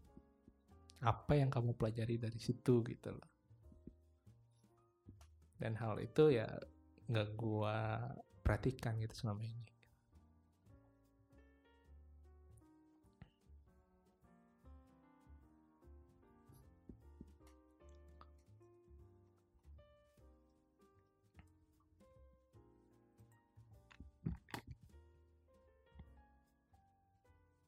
[1.03, 3.31] apa yang kamu pelajari dari situ gitu loh.
[5.57, 6.47] Dan hal itu ya
[7.09, 7.99] nggak gua
[8.42, 9.72] perhatikan gitu selama ini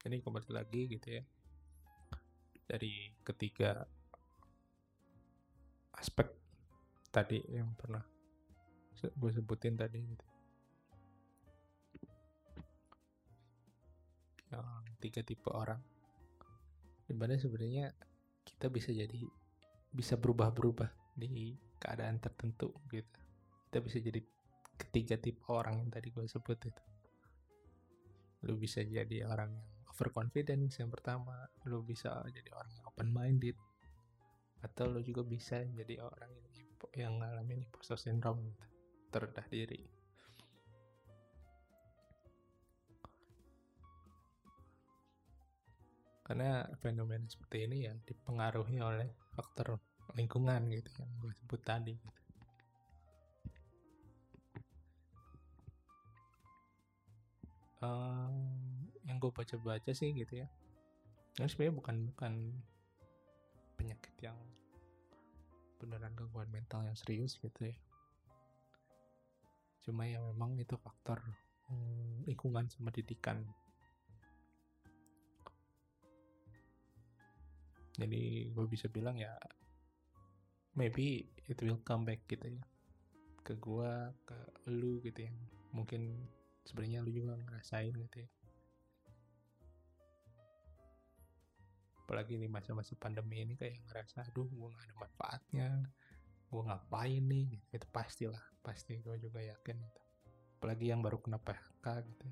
[0.04, 1.24] ini kembali lagi gitu ya.
[2.64, 3.84] Dari ketiga
[5.96, 6.28] aspek
[7.08, 8.04] tadi yang pernah
[9.04, 10.26] gue sebutin tadi gitu.
[14.54, 15.82] yang tiga tipe orang.
[17.04, 17.90] Di mana sebenarnya
[18.46, 19.20] kita bisa jadi
[19.90, 23.20] bisa berubah-berubah di keadaan tertentu gitu.
[23.68, 24.20] Kita bisa jadi
[24.78, 26.82] ketiga tipe orang yang tadi gue sebut itu.
[28.46, 33.54] Lu bisa jadi orang yang overconfidence yang pertama lu bisa jadi orang yang open minded
[34.66, 38.54] atau lu juga bisa jadi orang yang yang ngalamin imposter syndrome
[39.14, 39.78] terendah diri.
[46.24, 49.76] Karena fenomena seperti ini ya dipengaruhi oleh faktor
[50.16, 52.22] lingkungan gitu yang gue sebut tadi gitu.
[59.04, 60.48] Yang gue baca-baca sih gitu ya.
[61.36, 62.32] Ini sebenarnya bukan bukan
[63.76, 64.38] penyakit yang
[65.76, 67.76] beneran gangguan mental yang serius gitu ya.
[69.84, 71.20] Cuma ya memang itu faktor
[71.68, 73.44] hmm, lingkungan sama didikan.
[77.94, 79.36] Jadi gue bisa bilang ya
[80.74, 82.64] maybe it will come back gitu ya.
[83.44, 83.92] Ke gue
[84.24, 84.36] ke
[84.72, 85.32] lu gitu ya.
[85.76, 86.24] Mungkin
[86.64, 88.28] sebenarnya lu juga ngerasain gitu ya
[92.04, 95.68] apalagi di masa-masa pandemi ini kayak ngerasa aduh gue gak ada manfaatnya
[96.52, 97.64] gue ngapain nih gitu.
[97.80, 100.00] itu pastilah pasti gue juga yakin gitu.
[100.60, 102.28] apalagi yang baru kena PHK gitu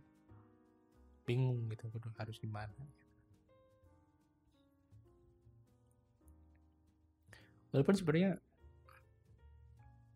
[1.25, 3.07] bingung gitu gue harus gimana gitu.
[7.73, 8.37] walaupun sebenarnya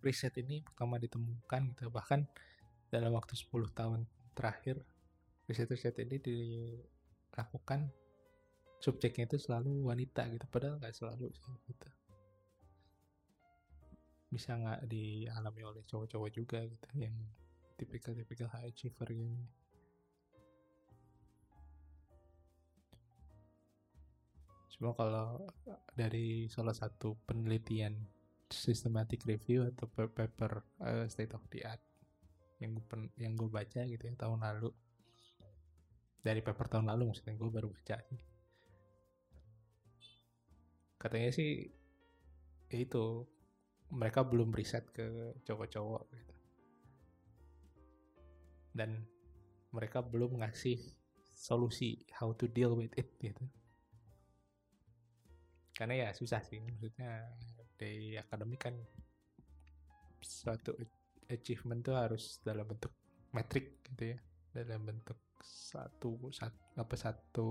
[0.05, 2.29] riset ini pertama ditemukan gitu bahkan
[2.93, 4.05] dalam waktu 10 tahun
[4.37, 4.85] terakhir
[5.49, 7.89] riset-riset ini dilakukan
[8.87, 11.89] subjeknya itu selalu wanita gitu padahal nggak selalu sih gitu.
[14.31, 17.15] Bisa nggak dialami oleh cowok-cowok juga gitu yang
[17.75, 19.43] tipikal-tipikal high achiever gini.
[24.71, 25.43] Cuma kalau
[25.99, 27.99] dari salah satu penelitian
[28.47, 31.83] systematic review atau pa- paper uh, state of the art
[32.63, 32.85] yang gue
[33.19, 34.71] yang gue baca gitu ya tahun lalu.
[36.23, 38.36] Dari paper tahun lalu maksudnya gue baru baca sih
[40.97, 41.69] katanya sih
[42.73, 43.23] ya itu
[43.95, 46.35] mereka belum riset ke cowok-cowok gitu.
[48.77, 49.07] Dan
[49.71, 50.81] mereka belum ngasih
[51.37, 53.45] solusi how to deal with it gitu.
[55.77, 57.29] Karena ya susah sih maksudnya
[57.77, 58.75] di akademik kan
[60.25, 60.73] suatu
[61.29, 62.91] achievement tuh harus dalam bentuk
[63.37, 64.19] metrik gitu ya.
[64.57, 67.49] Dalam bentuk satu, satu apa satu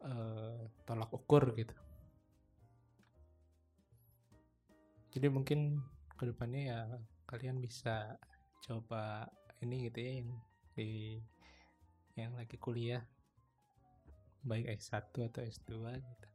[0.00, 1.83] uh, tolak ukur gitu
[5.14, 5.78] jadi mungkin
[6.18, 6.80] ke depannya ya
[7.30, 8.18] kalian bisa
[8.66, 9.30] coba
[9.62, 10.30] ini gitu ya yang
[10.74, 10.90] di
[12.18, 13.06] yang lagi kuliah.
[14.42, 16.28] Baik S1 atau S2 gitu.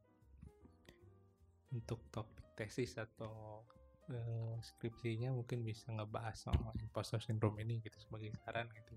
[1.76, 3.62] Untuk topik tesis atau
[4.10, 8.96] uh, skripsinya mungkin bisa ngebahas soal imposter syndrome ini gitu sebagai saran gitu.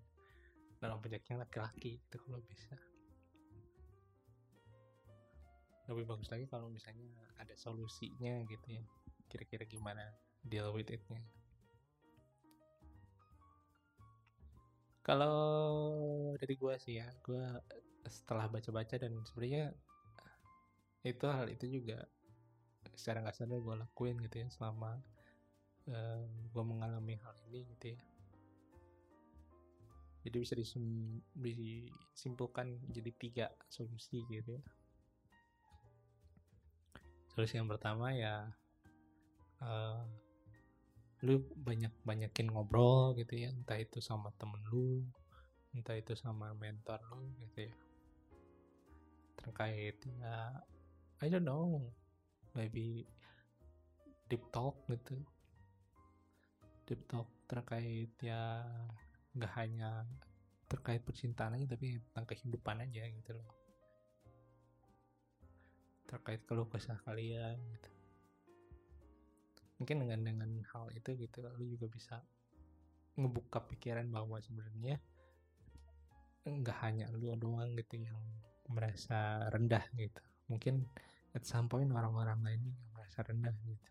[0.78, 2.78] Dalam banyaknya laki-laki itu kalau bisa.
[5.90, 8.86] Lebih bagus lagi kalau misalnya ada solusinya gitu ya
[9.32, 10.04] kira-kira gimana
[10.44, 11.24] deal with it-nya?
[15.00, 15.40] Kalau
[16.36, 17.56] dari gua sih ya gua
[18.04, 19.72] setelah baca-baca dan sebenarnya
[21.02, 22.06] itu hal itu juga
[22.94, 25.02] secara nggak sadar gue lakuin gitu ya selama
[25.90, 26.22] uh,
[26.54, 28.00] gue mengalami hal ini gitu ya.
[30.22, 34.62] Jadi bisa disimpulkan jadi tiga solusi gitu ya.
[37.34, 38.46] Solusi yang pertama ya
[39.62, 40.02] uh,
[41.22, 45.06] lu banyak banyakin ngobrol gitu ya entah itu sama temen lu
[45.70, 47.74] entah itu sama mentor lu gitu ya.
[49.38, 50.50] Terkait ya
[51.22, 51.78] I don't know
[52.58, 53.06] maybe
[54.26, 55.14] deep talk gitu.
[56.90, 58.66] Deep talk terkait ya
[59.38, 60.02] nggak hanya
[60.66, 63.46] terkait percintaan aja tapi tentang kehidupan aja gitu loh.
[66.10, 68.01] Terkait keluh kesah kalian gitu
[69.82, 72.22] mungkin dengan dengan hal itu gitu lu juga bisa
[73.18, 75.02] ngebuka pikiran bahwa sebenarnya
[76.46, 78.14] nggak hanya lu doang gitu yang
[78.70, 80.22] merasa rendah gitu.
[80.46, 80.86] Mungkin
[81.34, 82.62] at some point orang-orang lain
[82.94, 83.90] merasa rendah gitu.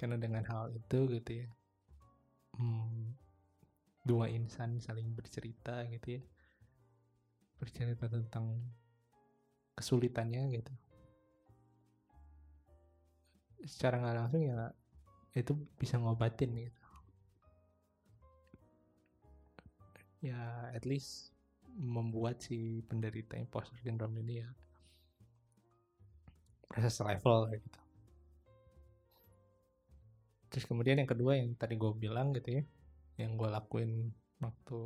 [0.00, 1.48] Karena dengan hal itu gitu ya
[2.56, 3.12] hmm,
[4.08, 6.22] dua insan saling bercerita gitu ya.
[7.60, 8.56] Bercerita tentang
[9.76, 10.72] kesulitannya gitu
[13.64, 14.70] secara nggak langsung ya
[15.32, 16.82] itu bisa ngobatin gitu.
[20.22, 21.32] Ya at least
[21.72, 24.48] membuat si penderita imposter syndrome ini ya
[26.68, 27.80] merasa selevel gitu.
[30.52, 32.64] Terus kemudian yang kedua yang tadi gue bilang gitu ya
[33.20, 34.80] yang gue lakuin waktu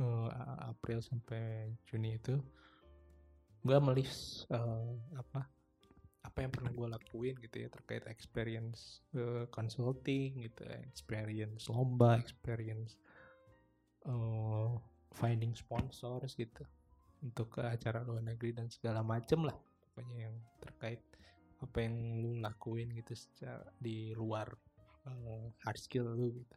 [0.00, 0.28] uh,
[0.68, 2.36] April sampai Juni itu
[3.60, 5.59] gue melis uh, apa
[6.40, 12.96] apa yang pernah gue lakuin gitu ya terkait experience uh, consulting gitu experience lomba experience
[14.08, 14.72] uh,
[15.12, 16.64] finding sponsors gitu
[17.20, 19.52] untuk ke acara luar negeri dan segala macem lah
[19.92, 21.04] pokoknya yang terkait
[21.60, 24.48] apa yang lu lakuin gitu secara di luar
[25.04, 26.56] uh, hard skill lu gitu.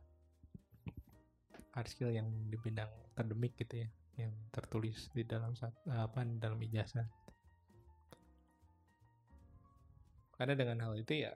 [1.75, 5.51] Hard skill yang di bidang akademik gitu ya yang tertulis di dalam
[5.91, 7.03] apa dalam ijazah
[10.43, 11.31] karena dengan hal itu ya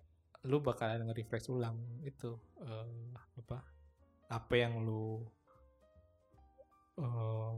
[0.52, 3.64] lu bakalan nge-refresh ulang itu uh, apa
[4.28, 5.24] apa yang lu
[7.00, 7.56] uh,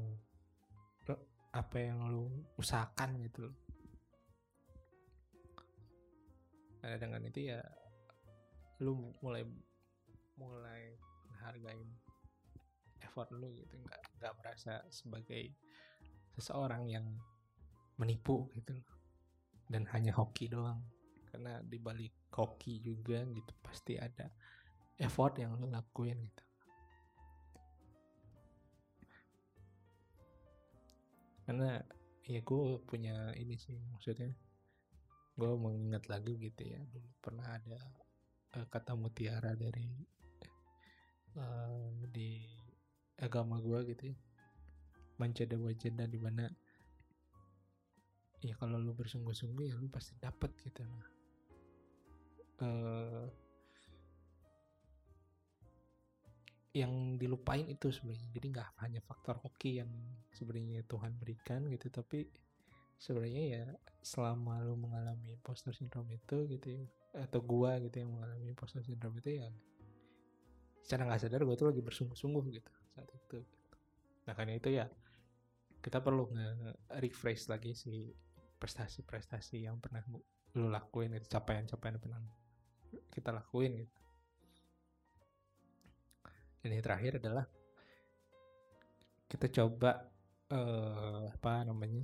[1.50, 3.50] apa yang lu usahakan gitu
[6.86, 7.66] karena dengan itu ya
[8.86, 9.42] lu mulai
[10.38, 10.94] mulai
[11.34, 11.82] menghargai
[13.02, 13.74] effort lu gitu.
[13.74, 15.50] Nggak nggak merasa sebagai
[16.38, 17.10] seseorang yang
[17.98, 18.86] menipu gitu loh.
[19.66, 20.99] Dan hanya hoki doang
[21.30, 24.30] karena di balik hoki juga gitu pasti ada
[25.00, 26.44] effort yang lu lakuin gitu.
[31.50, 31.82] Karena
[32.30, 34.30] ya gue punya ini sih maksudnya
[35.34, 37.80] gue mengingat lagu gitu ya dulu pernah ada
[38.60, 39.88] uh, kata mutiara dari
[41.40, 42.44] uh, di
[43.18, 44.18] agama gue gitu ya.
[45.20, 46.48] Mancada wajada di mana
[48.40, 50.84] ya kalau lu bersungguh-sungguh ya lu pasti dapat gitu.
[50.86, 51.19] nah
[52.64, 53.26] uh,
[56.76, 58.30] yang dilupain itu sebenarnya.
[58.30, 59.90] Jadi nggak hanya faktor hoki yang
[60.34, 62.30] sebenarnya Tuhan berikan gitu tapi
[63.00, 63.66] sebenarnya ya
[64.04, 66.84] selama lu mengalami imposter syndrome itu gitu ya
[67.26, 69.50] atau gua gitu yang mengalami imposter syndrome itu ya
[70.84, 73.40] secara nggak sadar gua tuh lagi bersungguh-sungguh gitu saat itu.
[74.28, 74.86] Nah karena itu ya
[75.80, 78.12] kita perlu nge-refresh lagi si
[78.60, 80.04] prestasi-prestasi yang pernah
[80.60, 82.20] lu lakuin itu capaian-capaian yang pernah
[83.14, 83.98] kita lakuin gitu.
[86.66, 87.48] Ini terakhir adalah
[89.30, 90.04] kita coba
[90.52, 92.04] uh, apa namanya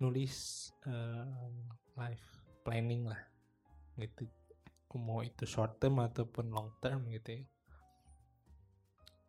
[0.00, 1.52] menulis uh,
[1.94, 2.26] life
[2.64, 3.20] planning lah
[4.00, 4.26] gitu.
[4.96, 7.44] Mau itu short term ataupun long term gitu ya.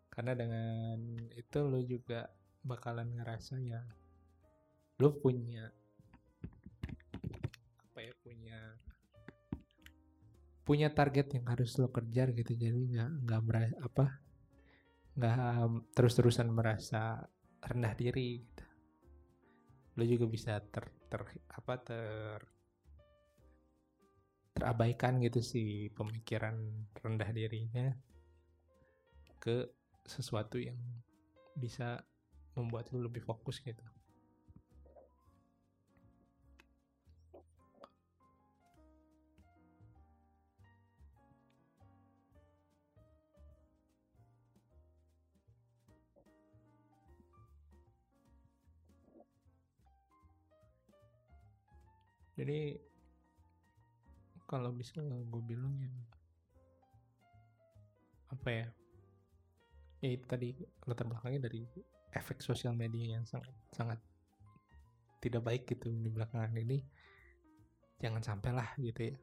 [0.08, 0.96] Karena dengan
[1.36, 2.32] itu lo juga
[2.64, 3.84] bakalan ngerasa ya
[4.98, 5.70] lo punya
[7.98, 8.60] apa ya punya
[10.62, 12.54] punya target yang harus lo kejar gitu.
[12.54, 14.06] Jadi nggak nggak merasa apa
[15.18, 15.38] nggak
[15.98, 17.26] terus-terusan merasa
[17.58, 18.66] rendah diri gitu.
[19.98, 22.38] Lo juga bisa ter, ter apa ter
[24.54, 26.54] terabaikan gitu sih pemikiran
[27.02, 27.98] rendah dirinya
[29.42, 29.74] ke
[30.06, 30.78] sesuatu yang
[31.58, 32.06] bisa
[32.54, 33.97] membuat lo lebih fokus gitu
[52.38, 52.78] jadi
[54.48, 55.92] kalau bisa gue bilang ya
[58.32, 58.68] apa ya
[60.00, 60.54] ya itu tadi
[60.86, 61.66] latar belakangnya dari
[62.14, 64.00] efek sosial media yang sangat sangat
[65.18, 66.80] tidak baik gitu di belakangan ini.
[67.98, 69.16] Jangan sampai lah gitu ya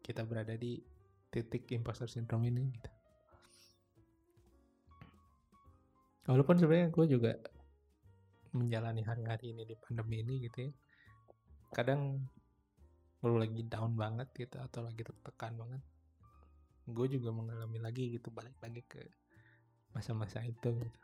[0.00, 0.80] kita berada di
[1.28, 2.90] titik imposter syndrome ini gitu.
[6.26, 7.32] Walaupun sebenarnya gue juga
[8.56, 10.72] menjalani hari-hari ini di pandemi ini gitu ya.
[11.74, 12.24] Kadang
[13.26, 15.82] lu lagi down banget gitu atau lagi tertekan banget
[16.86, 19.02] gue juga mengalami lagi gitu balik lagi ke
[19.90, 21.00] masa-masa itu gitu.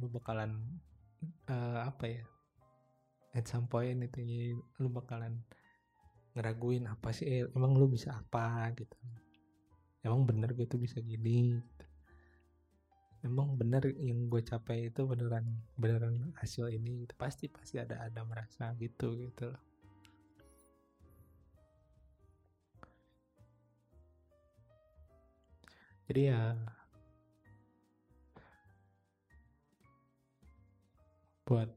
[0.00, 0.56] lu bakalan
[1.46, 2.24] uh, apa ya
[3.36, 5.38] at some point itu ya, lu bakalan
[6.34, 8.96] ngeraguin apa sih eh, emang lu bisa apa gitu
[10.02, 11.60] emang bener gitu bisa gini
[13.20, 15.44] emang bener yang gue capai itu beneran
[15.76, 17.12] beneran hasil ini gitu.
[17.20, 19.62] pasti pasti ada ada merasa gitu gitu loh
[26.08, 26.42] jadi ya
[31.44, 31.70] buat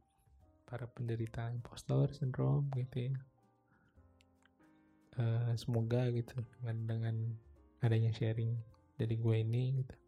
[0.63, 3.15] para penderita impostor syndrome gitu ya
[5.19, 7.15] uh, semoga gitu dengan dengan
[7.83, 8.55] adanya sharing
[8.95, 10.02] dari gue ini gitu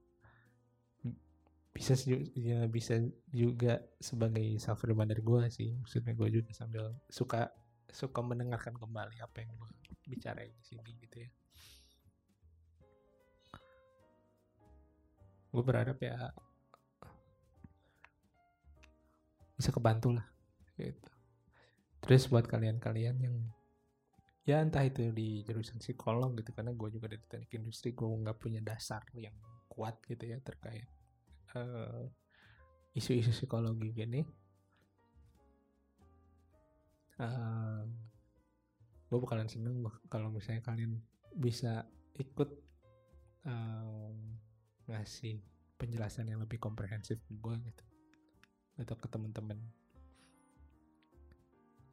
[1.75, 1.91] bisa
[2.39, 2.95] ya bisa
[3.35, 5.75] juga sebagai self reminder gue sih.
[5.75, 7.51] Maksudnya gue juga sambil suka
[7.91, 9.71] suka mendengarkan kembali apa yang gue
[10.07, 11.29] bicara di sini gitu ya.
[15.51, 16.31] Gue berharap ya
[19.59, 20.27] bisa kebantu lah
[20.79, 21.11] gitu.
[21.99, 23.35] Terus buat kalian-kalian yang
[24.47, 28.37] ya entah itu di jurusan psikolog gitu karena gue juga dari teknik industri gue nggak
[28.39, 29.35] punya dasar yang
[29.67, 30.85] kuat gitu ya terkait
[31.55, 32.03] uh,
[32.95, 34.21] isu-isu psikologi gini.
[37.15, 37.87] Uh,
[39.07, 40.99] gue bakalan seneng kalau misalnya kalian
[41.31, 41.87] bisa
[42.19, 42.51] ikut
[43.47, 44.11] uh,
[44.91, 45.39] ngasih
[45.79, 47.85] penjelasan yang lebih komprehensif ke gue gitu
[48.75, 49.55] atau ke teman-teman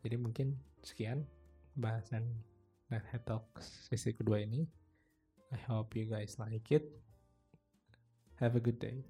[0.02, 1.22] jadi mungkin sekian
[1.78, 2.26] bahasan
[2.90, 4.66] Net Head Talk sesi kedua ini.
[5.54, 6.90] I hope you guys like it.
[8.42, 9.06] Have a good day